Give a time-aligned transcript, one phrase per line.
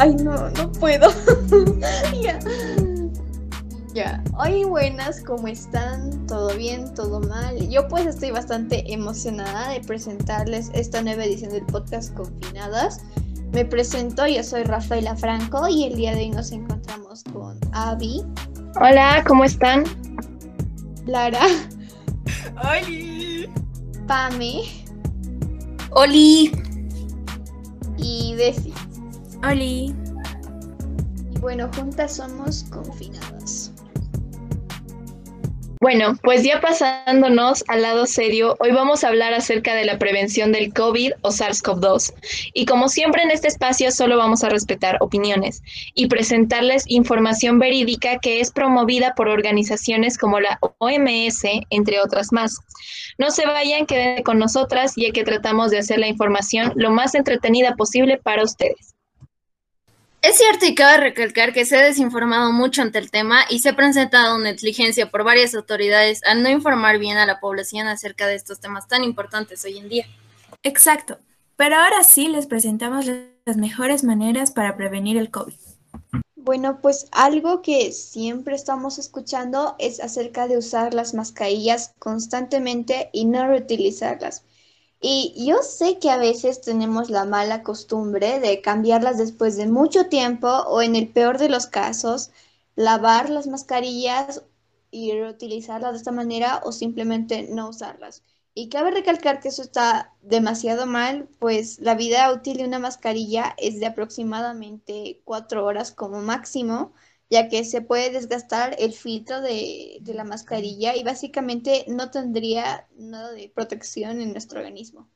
[0.00, 1.12] Ay, no, no puedo.
[2.22, 2.38] ya.
[3.92, 4.24] Ya.
[4.38, 6.26] Hoy buenas, ¿cómo están?
[6.26, 6.94] ¿Todo bien?
[6.94, 7.68] ¿Todo mal?
[7.68, 13.02] Yo pues estoy bastante emocionada de presentarles esta nueva edición del podcast Confinadas.
[13.52, 18.24] Me presento, yo soy Rafaela Franco y el día de hoy nos encontramos con Avi.
[18.80, 19.84] Hola, ¿cómo están?
[21.04, 21.44] Lara.
[22.64, 23.50] ¡Oli!
[24.06, 24.62] Pame.
[25.90, 26.52] ¡Oli!
[27.98, 28.69] Y Desi.
[29.42, 29.94] ¡Oli!
[31.30, 33.72] Y bueno, juntas somos confinadas.
[35.82, 40.52] Bueno, pues ya pasándonos al lado serio, hoy vamos a hablar acerca de la prevención
[40.52, 42.12] del COVID o SARS-CoV-2.
[42.52, 45.62] Y como siempre en este espacio solo vamos a respetar opiniones
[45.94, 52.58] y presentarles información verídica que es promovida por organizaciones como la OMS, entre otras más.
[53.16, 57.14] No se vayan, queden con nosotras ya que tratamos de hacer la información lo más
[57.14, 58.99] entretenida posible para ustedes.
[60.22, 63.70] Es cierto y cabe recalcar que se ha desinformado mucho ante el tema y se
[63.70, 68.34] ha presentado negligencia por varias autoridades al no informar bien a la población acerca de
[68.34, 70.06] estos temas tan importantes hoy en día.
[70.62, 71.18] Exacto,
[71.56, 73.06] pero ahora sí les presentamos
[73.46, 75.54] las mejores maneras para prevenir el COVID.
[76.36, 83.24] Bueno, pues algo que siempre estamos escuchando es acerca de usar las mascarillas constantemente y
[83.24, 84.42] no reutilizarlas.
[85.00, 90.06] Y yo sé que a veces tenemos la mala costumbre de cambiarlas después de mucho
[90.08, 92.30] tiempo o en el peor de los casos,
[92.76, 94.42] lavar las mascarillas
[94.90, 98.22] y reutilizarlas de esta manera o simplemente no usarlas.
[98.54, 103.54] Y cabe recalcar que eso está demasiado mal, pues la vida útil de una mascarilla
[103.58, 106.92] es de aproximadamente cuatro horas como máximo
[107.30, 113.30] ya que se puede desgastar el filtro de, la mascarilla y básicamente no tendría nada
[113.30, 115.08] de protección en nuestro organismo.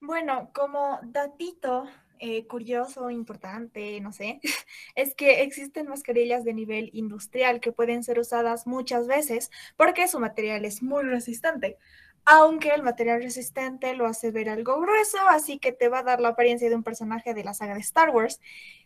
[0.00, 1.84] Bueno, como datito
[2.18, 4.40] eh, curioso, importante, no sé,
[4.96, 10.18] es que existen mascarillas de nivel industrial que pueden ser usadas muchas veces porque su
[10.18, 11.78] material es muy resistente.
[12.24, 16.20] Aunque el material resistente lo hace ver algo grueso, así que te va a dar
[16.20, 18.40] la apariencia de un personaje de la saga de Star Wars.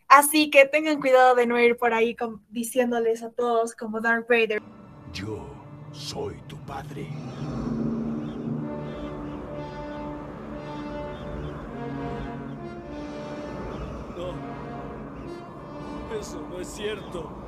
[0.07, 2.15] Así que tengan cuidado de no ir por ahí
[2.49, 4.61] diciéndoles a todos como Darth Vader.
[5.13, 5.45] Yo
[5.91, 7.07] soy tu padre.
[14.17, 14.33] No.
[16.19, 17.46] Eso no es cierto.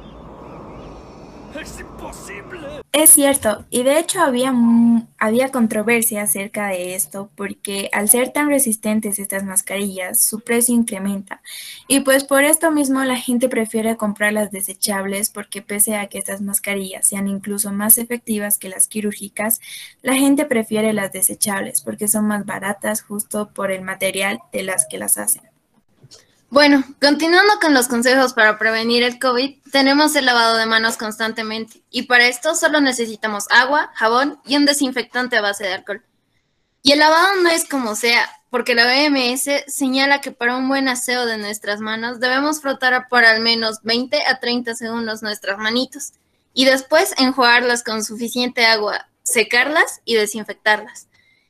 [1.55, 2.67] ¡Es imposible!
[2.91, 4.53] Es cierto, y de hecho había,
[5.17, 11.41] había controversia acerca de esto porque al ser tan resistentes estas mascarillas, su precio incrementa.
[11.87, 16.17] Y pues por esto mismo la gente prefiere comprar las desechables porque pese a que
[16.17, 19.59] estas mascarillas sean incluso más efectivas que las quirúrgicas,
[20.01, 24.87] la gente prefiere las desechables porque son más baratas justo por el material de las
[24.87, 25.48] que las hacen.
[26.51, 31.83] Bueno, continuando con los consejos para prevenir el COVID, tenemos el lavado de manos constantemente
[31.91, 36.03] y para esto solo necesitamos agua, jabón y un desinfectante a base de alcohol.
[36.81, 40.87] Y el lavado no es como sea, porque la OMS señala que para un buen
[40.87, 46.13] aseo de nuestras manos debemos frotar por al menos 20 a 30 segundos nuestras manitos
[46.55, 51.09] y después enjuagarlas con suficiente agua, secarlas y desinfectarlas.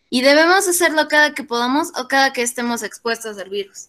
[0.09, 3.87] Y debemos hacerlo cada que podamos o cada que estemos expuestos al virus.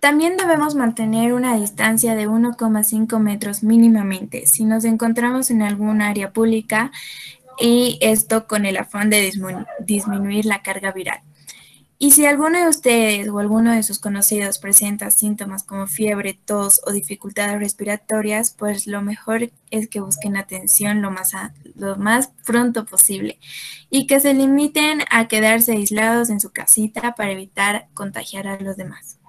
[0.00, 6.32] También debemos mantener una distancia de 1,5 metros mínimamente si nos encontramos en algún área
[6.32, 6.90] pública
[7.60, 9.30] y esto con el afán de
[9.80, 11.20] disminuir la carga viral.
[11.98, 16.80] Y si alguno de ustedes o alguno de sus conocidos presenta síntomas como fiebre, tos
[16.86, 21.32] o dificultades respiratorias, pues lo mejor es que busquen atención lo más,
[21.74, 23.38] lo más pronto posible
[23.90, 28.78] y que se limiten a quedarse aislados en su casita para evitar contagiar a los
[28.78, 29.19] demás.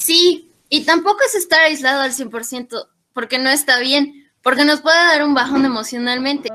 [0.00, 4.96] Sí, y tampoco es estar aislado al 100%, porque no está bien, porque nos puede
[4.96, 6.48] dar un bajón emocionalmente.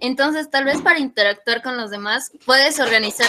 [0.00, 3.28] Entonces, tal vez para interactuar con los demás, puedes organizar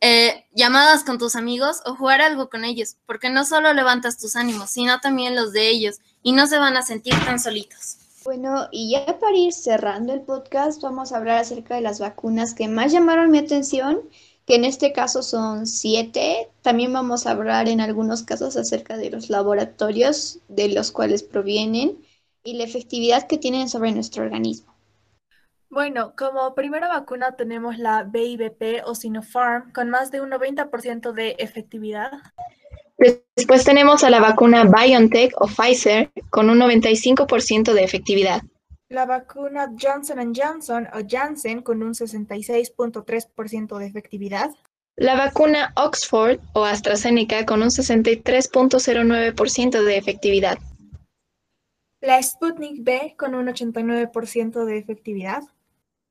[0.00, 4.36] eh, llamadas con tus amigos o jugar algo con ellos, porque no solo levantas tus
[4.36, 8.01] ánimos, sino también los de ellos, y no se van a sentir tan solitos.
[8.24, 12.54] Bueno, y ya para ir cerrando el podcast, vamos a hablar acerca de las vacunas
[12.54, 14.00] que más llamaron mi atención,
[14.46, 16.48] que en este caso son siete.
[16.62, 21.98] También vamos a hablar en algunos casos acerca de los laboratorios de los cuales provienen
[22.44, 24.72] y la efectividad que tienen sobre nuestro organismo.
[25.68, 31.34] Bueno, como primera vacuna tenemos la BIBP o Sinopharm con más de un 90% de
[31.38, 32.12] efectividad.
[33.36, 38.42] Después tenemos a la vacuna BioNTech o Pfizer con un 95% de efectividad.
[38.88, 44.50] La vacuna Johnson Johnson o Janssen con un 66.3% de efectividad.
[44.96, 50.58] La vacuna Oxford o AstraZeneca con un 63.09% de efectividad.
[52.02, 55.42] La Sputnik B con un 89% de efectividad.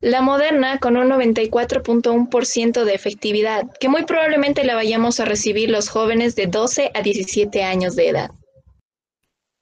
[0.01, 5.89] La Moderna con un 94.1% de efectividad, que muy probablemente la vayamos a recibir los
[5.89, 8.31] jóvenes de 12 a 17 años de edad.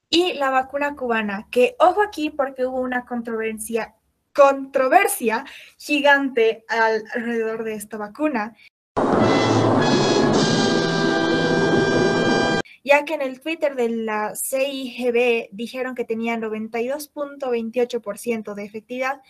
[0.10, 3.96] Y la vacuna cubana, que ojo aquí porque hubo una controversia,
[4.34, 5.44] controversia
[5.78, 8.56] gigante alrededor de esta vacuna.
[12.82, 19.22] ya que en el Twitter de la CIGB dijeron que tenía 92.28% de efectividad,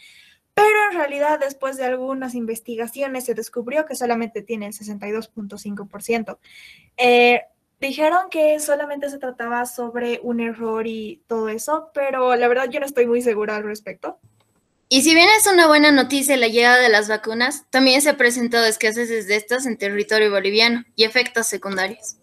[0.60, 6.38] pero en realidad después de algunas investigaciones se descubrió que solamente tiene el 62.5%.
[6.98, 7.44] Eh,
[7.80, 12.82] dijeron que solamente se trataba sobre un error y todo eso, pero la verdad yo
[12.82, 14.20] no estoy muy segura al respecto.
[14.90, 18.18] Y si bien es una buena noticia la llegada de las vacunas, también se han
[18.18, 22.18] presentado escasez de estas en territorio boliviano y efectos secundarios.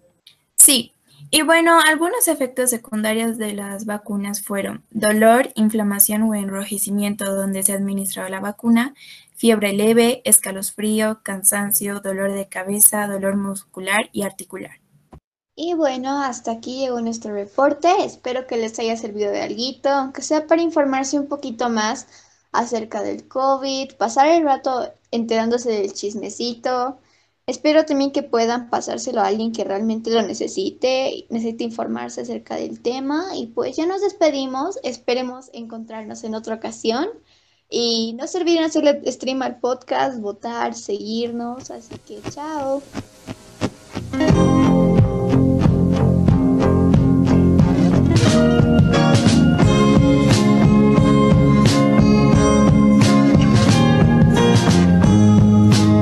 [0.56, 0.95] Sí,
[1.30, 7.72] y bueno, algunos efectos secundarios de las vacunas fueron dolor, inflamación o enrojecimiento donde se
[7.72, 8.94] administró la vacuna,
[9.34, 14.80] fiebre leve, escalofrío, cansancio, dolor de cabeza, dolor muscular y articular.
[15.56, 17.88] Y bueno, hasta aquí llegó nuestro reporte.
[18.04, 22.06] Espero que les haya servido de algo, aunque sea para informarse un poquito más
[22.52, 26.98] acerca del COVID, pasar el rato enterándose del chismecito
[27.46, 32.80] Espero también que puedan pasárselo a alguien que realmente lo necesite, necesite informarse acerca del
[32.80, 33.36] tema.
[33.36, 34.80] Y pues ya nos despedimos.
[34.82, 37.06] Esperemos encontrarnos en otra ocasión.
[37.70, 41.70] Y no se olviden hacerle stream al podcast, votar, seguirnos.
[41.70, 42.82] Así que chao.